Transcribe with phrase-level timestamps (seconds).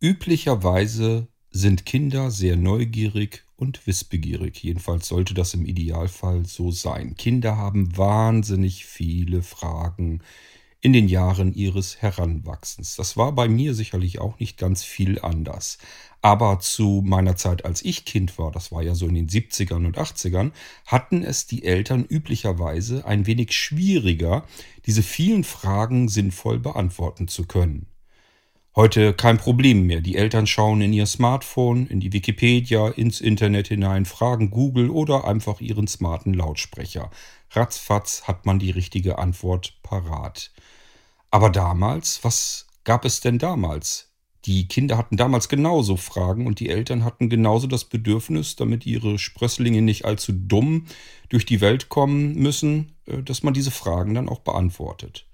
[0.00, 4.62] Üblicherweise sind Kinder sehr neugierig und wissbegierig.
[4.62, 7.16] Jedenfalls sollte das im Idealfall so sein.
[7.16, 10.20] Kinder haben wahnsinnig viele Fragen
[10.82, 12.96] in den Jahren ihres Heranwachsens.
[12.96, 15.78] Das war bei mir sicherlich auch nicht ganz viel anders.
[16.20, 19.86] Aber zu meiner Zeit, als ich Kind war, das war ja so in den 70ern
[19.86, 20.52] und 80ern,
[20.86, 24.44] hatten es die Eltern üblicherweise ein wenig schwieriger,
[24.84, 27.86] diese vielen Fragen sinnvoll beantworten zu können.
[28.78, 30.02] Heute kein Problem mehr.
[30.02, 35.24] Die Eltern schauen in ihr Smartphone, in die Wikipedia, ins Internet hinein, fragen Google oder
[35.24, 37.10] einfach ihren smarten Lautsprecher.
[37.52, 40.52] Ratzfatz hat man die richtige Antwort parat.
[41.30, 44.12] Aber damals, was gab es denn damals?
[44.44, 49.18] Die Kinder hatten damals genauso Fragen und die Eltern hatten genauso das Bedürfnis, damit ihre
[49.18, 50.84] Sprösslinge nicht allzu dumm
[51.30, 55.24] durch die Welt kommen müssen, äh, dass man diese Fragen dann auch beantwortet.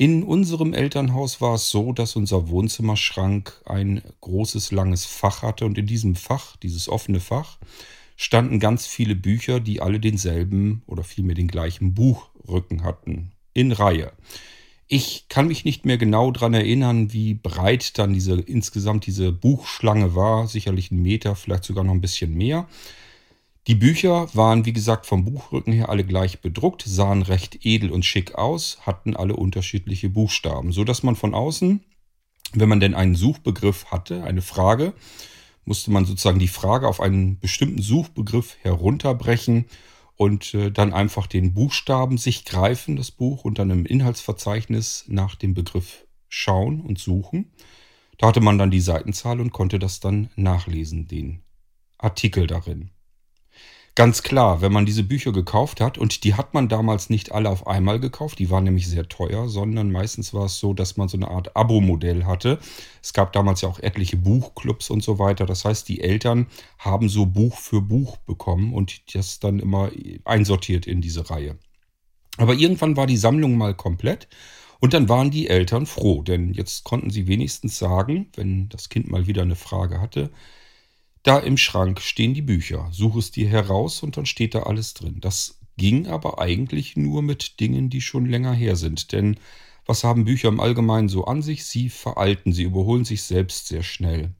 [0.00, 5.76] In unserem Elternhaus war es so, dass unser Wohnzimmerschrank ein großes, langes Fach hatte und
[5.76, 7.58] in diesem Fach, dieses offene Fach,
[8.16, 14.12] standen ganz viele Bücher, die alle denselben oder vielmehr den gleichen Buchrücken hatten, in Reihe.
[14.88, 20.14] Ich kann mich nicht mehr genau daran erinnern, wie breit dann diese insgesamt diese Buchschlange
[20.14, 22.66] war, sicherlich ein Meter, vielleicht sogar noch ein bisschen mehr.
[23.66, 28.04] Die Bücher waren, wie gesagt, vom Buchrücken her alle gleich bedruckt, sahen recht edel und
[28.04, 31.84] schick aus, hatten alle unterschiedliche Buchstaben, so dass man von außen,
[32.54, 34.94] wenn man denn einen Suchbegriff hatte, eine Frage,
[35.64, 39.66] musste man sozusagen die Frage auf einen bestimmten Suchbegriff herunterbrechen
[40.16, 45.34] und äh, dann einfach den Buchstaben sich greifen, das Buch, und dann im Inhaltsverzeichnis nach
[45.34, 47.52] dem Begriff schauen und suchen.
[48.18, 51.42] Da hatte man dann die Seitenzahl und konnte das dann nachlesen, den
[51.98, 52.90] Artikel darin.
[53.96, 57.50] Ganz klar, wenn man diese Bücher gekauft hat, und die hat man damals nicht alle
[57.50, 61.08] auf einmal gekauft, die waren nämlich sehr teuer, sondern meistens war es so, dass man
[61.08, 62.60] so eine Art Abo-Modell hatte.
[63.02, 65.44] Es gab damals ja auch etliche Buchclubs und so weiter.
[65.44, 66.46] Das heißt, die Eltern
[66.78, 69.90] haben so Buch für Buch bekommen und das dann immer
[70.24, 71.58] einsortiert in diese Reihe.
[72.36, 74.28] Aber irgendwann war die Sammlung mal komplett.
[74.80, 79.10] Und dann waren die Eltern froh, denn jetzt konnten sie wenigstens sagen, wenn das Kind
[79.10, 80.30] mal wieder eine Frage hatte,
[81.22, 82.88] da im Schrank stehen die Bücher.
[82.92, 85.20] Such es dir heraus und dann steht da alles drin.
[85.20, 89.12] Das ging aber eigentlich nur mit Dingen, die schon länger her sind.
[89.12, 89.38] Denn
[89.86, 91.64] was haben Bücher im Allgemeinen so an sich?
[91.64, 94.34] Sie veralten, sie überholen sich selbst sehr schnell.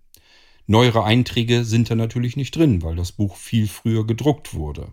[0.67, 4.93] Neuere Einträge sind da natürlich nicht drin, weil das Buch viel früher gedruckt wurde.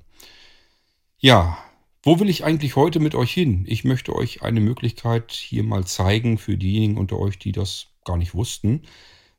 [1.19, 1.57] Ja,
[2.01, 3.65] wo will ich eigentlich heute mit euch hin?
[3.67, 8.17] Ich möchte euch eine Möglichkeit hier mal zeigen für diejenigen unter euch, die das gar
[8.17, 8.81] nicht wussten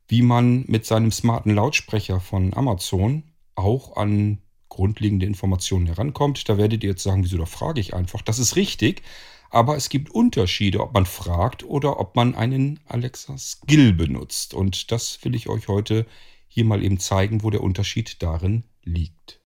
[0.09, 3.23] wie man mit seinem smarten Lautsprecher von Amazon
[3.55, 4.39] auch an
[4.69, 6.49] grundlegende Informationen herankommt.
[6.49, 8.23] Da werdet ihr jetzt sagen, wieso da frage ich einfach.
[8.23, 9.03] Das ist richtig,
[9.51, 14.55] aber es gibt Unterschiede, ob man fragt oder ob man einen Alexa Skill benutzt.
[14.55, 16.07] Und das will ich euch heute
[16.49, 19.41] hier mal eben zeigen, wo der Unterschied darin liegt.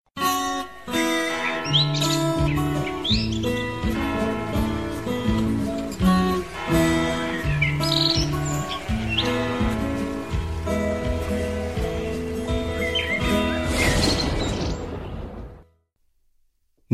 [1.73, 2.12] Musik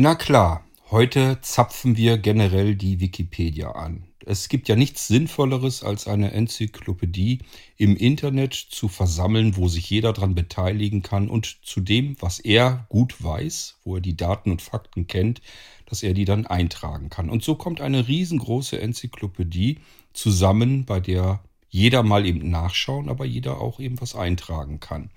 [0.01, 4.05] Na klar, heute zapfen wir generell die Wikipedia an.
[4.25, 7.39] Es gibt ja nichts Sinnvolleres, als eine Enzyklopädie
[7.75, 12.85] im Internet zu versammeln, wo sich jeder daran beteiligen kann und zu dem, was er
[12.87, 15.41] gut weiß, wo er die Daten und Fakten kennt,
[15.85, 17.29] dass er die dann eintragen kann.
[17.29, 19.79] Und so kommt eine riesengroße Enzyklopädie
[20.13, 25.09] zusammen, bei der jeder mal eben nachschauen, aber jeder auch eben was eintragen kann.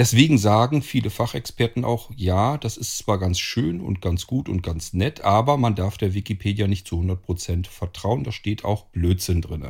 [0.00, 4.62] Deswegen sagen viele Fachexperten auch, ja, das ist zwar ganz schön und ganz gut und
[4.62, 9.42] ganz nett, aber man darf der Wikipedia nicht zu 100% vertrauen, da steht auch Blödsinn
[9.42, 9.68] drin.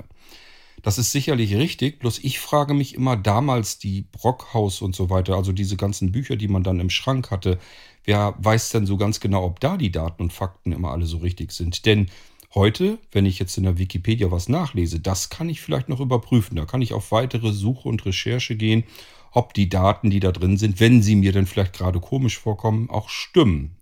[0.83, 5.35] Das ist sicherlich richtig, bloß ich frage mich immer damals die Brockhaus und so weiter,
[5.35, 7.59] also diese ganzen Bücher, die man dann im Schrank hatte,
[8.05, 11.19] wer weiß denn so ganz genau, ob da die Daten und Fakten immer alle so
[11.19, 11.87] richtig sind?
[11.87, 12.07] Denn
[12.55, 16.55] heute, wenn ich jetzt in der Wikipedia was nachlese, das kann ich vielleicht noch überprüfen.
[16.55, 18.85] Da kann ich auf weitere Suche und Recherche gehen
[19.33, 22.91] ob die Daten, die da drin sind, wenn sie mir denn vielleicht gerade komisch vorkommen,
[22.91, 23.77] auch stimmen.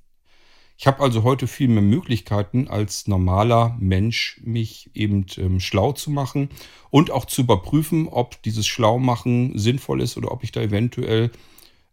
[0.80, 6.08] Ich habe also heute viel mehr Möglichkeiten als normaler Mensch, mich eben ähm, schlau zu
[6.10, 6.50] machen
[6.90, 11.32] und auch zu überprüfen, ob dieses Schlaumachen sinnvoll ist oder ob ich da eventuell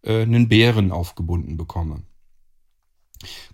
[0.04, 2.04] äh, einen Bären aufgebunden bekomme.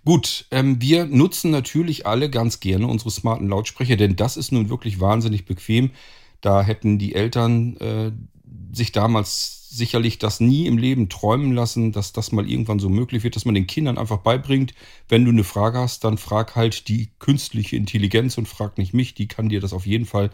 [0.04, 4.68] Gut, ähm, wir nutzen natürlich alle ganz gerne unsere smarten Lautsprecher, denn das ist nun
[4.68, 5.92] wirklich wahnsinnig bequem.
[6.42, 8.12] Da hätten die Eltern äh,
[8.72, 13.22] sich damals sicherlich das nie im Leben träumen lassen, dass das mal irgendwann so möglich
[13.22, 14.74] wird, dass man den Kindern einfach beibringt,
[15.08, 19.14] wenn du eine Frage hast, dann frag halt die künstliche Intelligenz und frag nicht mich,
[19.14, 20.30] die kann dir das auf jeden Fall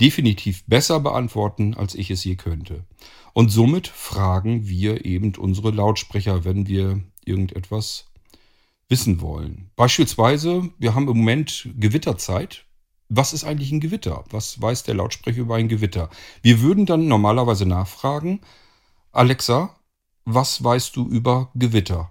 [0.00, 2.84] definitiv besser beantworten, als ich es je könnte.
[3.32, 8.06] Und somit fragen wir eben unsere Lautsprecher, wenn wir irgendetwas
[8.88, 9.70] wissen wollen.
[9.76, 12.64] Beispielsweise, wir haben im Moment Gewitterzeit.
[13.08, 14.24] Was ist eigentlich ein Gewitter?
[14.30, 16.10] Was weiß der Lautsprecher über ein Gewitter?
[16.42, 18.40] Wir würden dann normalerweise nachfragen,
[19.12, 19.76] Alexa,
[20.24, 22.10] was weißt du über Gewitter?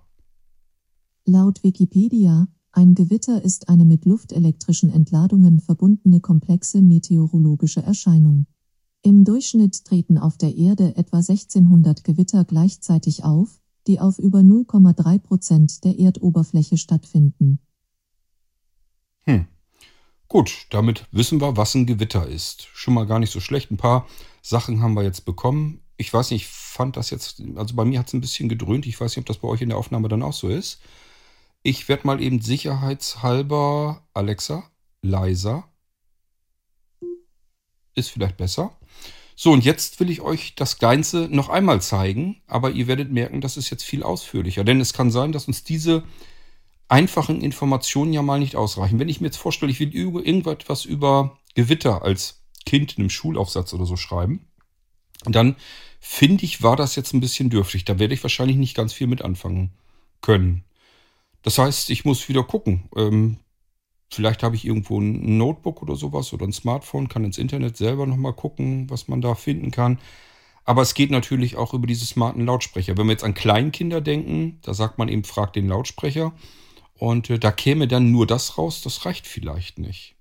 [1.25, 8.47] Laut Wikipedia, ein Gewitter ist eine mit luftelektrischen Entladungen verbundene komplexe meteorologische Erscheinung.
[9.03, 15.19] Im Durchschnitt treten auf der Erde etwa 1600 Gewitter gleichzeitig auf, die auf über 0,3
[15.19, 17.59] Prozent der Erdoberfläche stattfinden.
[19.25, 19.47] Hm.
[20.33, 22.67] Gut, damit wissen wir, was ein Gewitter ist.
[22.73, 23.69] Schon mal gar nicht so schlecht.
[23.69, 24.07] Ein paar
[24.41, 25.83] Sachen haben wir jetzt bekommen.
[25.95, 28.87] Ich weiß nicht, ich fand das jetzt, also bei mir hat es ein bisschen gedröhnt.
[28.87, 30.81] Ich weiß nicht, ob das bei euch in der Aufnahme dann auch so ist.
[31.61, 34.63] Ich werde mal eben sicherheitshalber Alexa
[35.03, 35.69] leiser.
[37.93, 38.75] Ist vielleicht besser.
[39.35, 43.39] So, und jetzt will ich euch das Ganze noch einmal zeigen, aber ihr werdet merken,
[43.39, 44.63] das ist jetzt viel ausführlicher.
[44.63, 46.03] Denn es kann sein, dass uns diese
[46.93, 48.99] einfachen Informationen ja mal nicht ausreichen.
[48.99, 53.73] Wenn ich mir jetzt vorstelle, ich will irgendetwas über Gewitter als Kind in einem Schulaufsatz
[53.73, 54.47] oder so schreiben,
[55.25, 55.55] dann
[55.99, 57.85] finde ich, war das jetzt ein bisschen dürftig.
[57.85, 59.71] Da werde ich wahrscheinlich nicht ganz viel mit anfangen
[60.21, 60.63] können.
[61.41, 62.89] Das heißt, ich muss wieder gucken.
[62.95, 63.37] Ähm,
[64.13, 68.05] Vielleicht habe ich irgendwo ein Notebook oder sowas oder ein Smartphone, kann ins Internet selber
[68.05, 69.97] nochmal gucken, was man da finden kann.
[70.65, 72.95] Aber es geht natürlich auch über diese smarten Lautsprecher.
[72.95, 76.31] Wenn wir jetzt an Kleinkinder denken, da sagt man eben, fragt den Lautsprecher.
[76.97, 80.15] Und äh, da käme dann nur das raus, das reicht vielleicht nicht.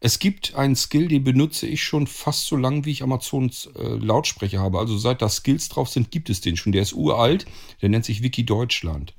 [0.00, 3.96] Es gibt einen Skill, den benutze ich schon fast so lange, wie ich Amazons äh,
[3.96, 4.78] Lautsprecher habe.
[4.78, 6.72] Also seit da Skills drauf sind, gibt es den schon.
[6.72, 7.46] Der ist uralt,
[7.82, 9.14] der nennt sich Wiki Deutschland.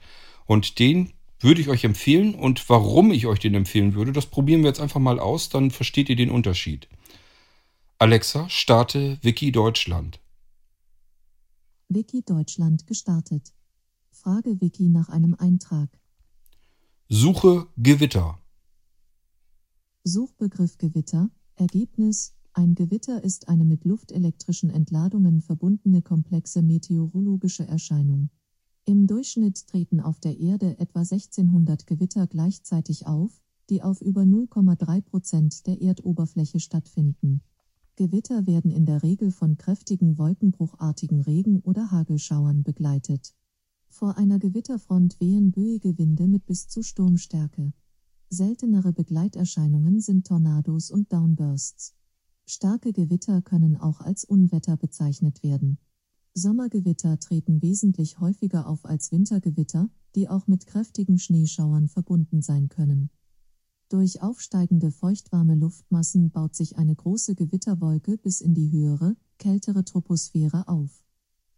[0.46, 2.34] Und den würde ich euch empfehlen.
[2.34, 5.72] Und warum ich euch den empfehlen würde, das probieren wir jetzt einfach mal aus, dann
[5.72, 6.88] versteht ihr den Unterschied.
[7.98, 10.22] Alexa, starte Wiki Deutschland.
[11.90, 13.52] Wiki Deutschland gestartet.
[14.12, 15.90] Frage Wiki nach einem Eintrag.
[17.12, 18.38] Suche Gewitter.
[20.04, 21.32] Suchbegriff Gewitter.
[21.56, 22.36] Ergebnis.
[22.54, 28.30] Ein Gewitter ist eine mit luftelektrischen Entladungen verbundene komplexe meteorologische Erscheinung.
[28.86, 33.42] Im Durchschnitt treten auf der Erde etwa 1600 Gewitter gleichzeitig auf,
[33.72, 37.42] die auf über 0,3 Prozent der Erdoberfläche stattfinden.
[37.96, 43.34] Gewitter werden in der Regel von kräftigen wolkenbruchartigen Regen- oder Hagelschauern begleitet.
[43.90, 47.74] Vor einer Gewitterfront wehen böige Winde mit bis zu Sturmstärke.
[48.30, 51.96] Seltenere Begleiterscheinungen sind Tornados und Downbursts.
[52.46, 55.80] Starke Gewitter können auch als Unwetter bezeichnet werden.
[56.34, 63.10] Sommergewitter treten wesentlich häufiger auf als Wintergewitter, die auch mit kräftigen Schneeschauern verbunden sein können.
[63.90, 70.68] Durch aufsteigende feuchtwarme Luftmassen baut sich eine große Gewitterwolke bis in die höhere, kältere Troposphäre
[70.68, 71.04] auf.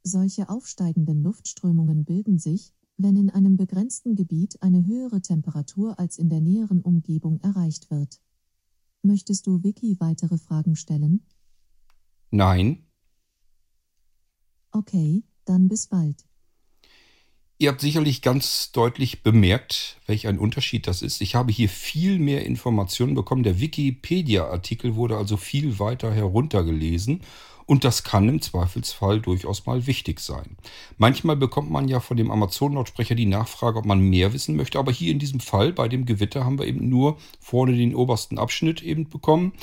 [0.04, 6.30] Solche aufsteigenden Luftströmungen bilden sich, wenn in einem begrenzten Gebiet eine höhere Temperatur als in
[6.30, 8.22] der näheren Umgebung erreicht wird.
[9.04, 11.26] Möchtest du Vicky weitere Fragen stellen?
[12.30, 12.86] Nein,
[14.74, 16.26] Okay, dann bis bald.
[17.62, 21.22] Ihr habt sicherlich ganz deutlich bemerkt, welch ein Unterschied das ist.
[21.22, 23.44] Ich habe hier viel mehr Informationen bekommen.
[23.44, 27.22] Der Wikipedia-Artikel wurde also viel weiter heruntergelesen
[27.68, 30.58] und das kann im Zweifelsfall durchaus mal wichtig sein.
[30.98, 34.92] Manchmal bekommt man ja von dem Amazon-Lautsprecher die Nachfrage, ob man mehr wissen möchte, aber
[34.92, 38.82] hier in diesem Fall bei dem Gewitter haben wir eben nur vorne den obersten Abschnitt
[38.82, 39.54] eben bekommen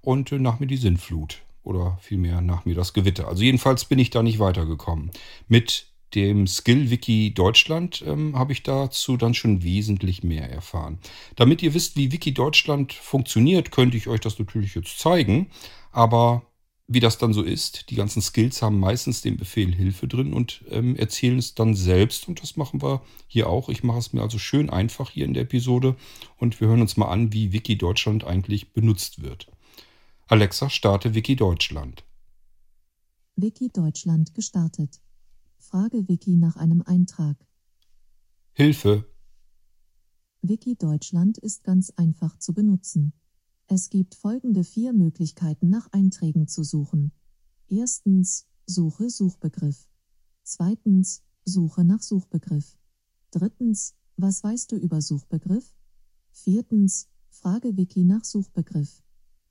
[0.00, 3.26] und nach mir die Sinnflut oder vielmehr nach mir das Gewitter.
[3.26, 5.10] Also jedenfalls bin ich da nicht weitergekommen.
[5.48, 10.98] Mit dem Skill Wiki Deutschland ähm, habe ich dazu dann schon wesentlich mehr erfahren.
[11.36, 15.50] Damit ihr wisst, wie Wiki Deutschland funktioniert, könnte ich euch das natürlich jetzt zeigen.
[15.92, 16.42] Aber
[16.90, 20.64] wie das dann so ist, die ganzen Skills haben meistens den Befehl Hilfe drin und
[20.70, 22.26] ähm, erzählen es dann selbst.
[22.28, 23.68] Und das machen wir hier auch.
[23.68, 25.96] Ich mache es mir also schön einfach hier in der Episode
[26.38, 29.48] und wir hören uns mal an, wie Wiki Deutschland eigentlich benutzt wird.
[30.28, 32.04] Alexa, starte Wiki Deutschland.
[33.36, 34.98] Wiki Deutschland gestartet.
[35.58, 37.36] Frage Wiki nach einem Eintrag.
[38.52, 39.06] Hilfe.
[40.40, 43.12] Wiki Deutschland ist ganz einfach zu benutzen.
[43.66, 47.12] Es gibt folgende vier Möglichkeiten nach Einträgen zu suchen.
[47.68, 49.88] Erstens, Suche Suchbegriff.
[50.42, 52.78] Zweitens, Suche nach Suchbegriff.
[53.30, 55.74] Drittens, was weißt du über Suchbegriff?
[56.30, 59.02] Viertens, Frage Wiki nach Suchbegriff.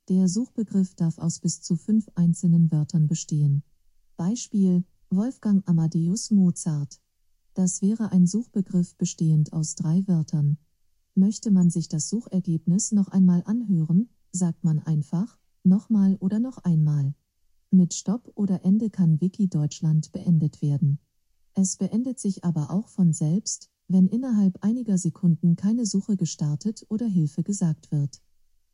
[0.08, 3.62] Der Suchbegriff darf aus bis zu fünf einzelnen Wörtern bestehen.
[4.16, 7.00] Beispiel Wolfgang Amadeus Mozart.
[7.54, 10.58] Das wäre ein Suchbegriff bestehend aus drei Wörtern.
[11.14, 17.14] Möchte man sich das Suchergebnis noch einmal anhören, sagt man einfach Nochmal oder noch einmal.
[17.70, 20.98] Mit Stopp oder Ende kann Wiki Deutschland beendet werden.
[21.54, 27.06] Es beendet sich aber auch von selbst, wenn innerhalb einiger Sekunden keine Suche gestartet oder
[27.06, 28.20] Hilfe gesagt wird.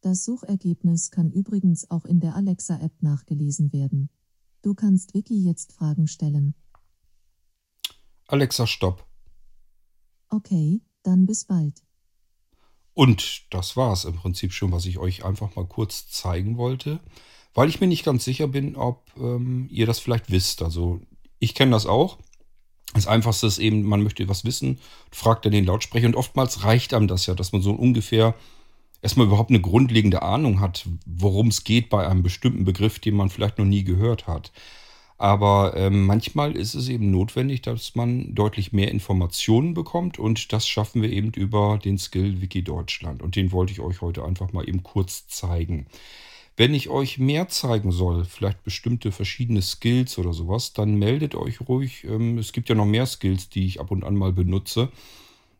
[0.01, 4.11] Das Suchergebnis kann übrigens auch in der Alexa-App nachgelesen werden.
[4.65, 6.55] Du kannst Wiki jetzt Fragen stellen.
[8.27, 9.07] Alexa, stopp.
[10.31, 11.83] Okay, dann bis bald.
[12.95, 17.01] Und das war es im Prinzip schon, was ich euch einfach mal kurz zeigen wollte,
[17.53, 20.63] weil ich mir nicht ganz sicher bin, ob ähm, ihr das vielleicht wisst.
[20.63, 21.03] Also
[21.41, 22.17] ich kenne das auch.
[22.95, 24.79] Das Einfachste ist eben, man möchte was wissen,
[25.11, 28.35] fragt dann den Lautsprecher und oftmals reicht einem das ja, dass man so ungefähr
[29.05, 33.29] erstmal überhaupt eine grundlegende Ahnung hat, worum es geht bei einem bestimmten Begriff, den man
[33.29, 34.51] vielleicht noch nie gehört hat.
[35.19, 40.67] Aber ähm, manchmal ist es eben notwendig, dass man deutlich mehr Informationen bekommt und das
[40.67, 43.23] schaffen wir eben über den Skill Wiki Deutschland.
[43.23, 45.87] Und den wollte ich euch heute einfach mal eben kurz zeigen.
[46.57, 51.61] Wenn ich euch mehr zeigen soll, vielleicht bestimmte verschiedene Skills oder sowas, dann meldet euch
[51.69, 52.05] ruhig.
[52.05, 54.89] Ähm, es gibt ja noch mehr Skills, die ich ab und an mal benutze.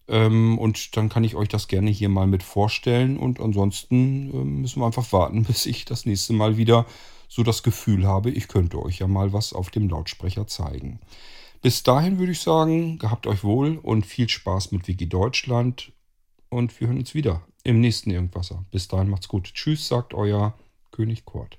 [0.09, 3.17] Ähm, und dann kann ich euch das gerne hier mal mit vorstellen.
[3.17, 6.87] Und ansonsten ähm, müssen wir einfach warten, bis ich das nächste Mal wieder
[7.29, 11.01] so das Gefühl habe, ich könnte euch ja mal was auf dem Lautsprecher zeigen.
[11.63, 15.93] Bis dahin würde ich sagen, gehabt euch wohl und viel Spaß mit Wiki Deutschland
[16.51, 18.65] und wir hören uns wieder im nächsten Irgendwasser.
[18.71, 19.53] Bis dahin macht's gut.
[19.55, 20.55] Tschüss, sagt euer
[20.91, 21.59] König Kurt.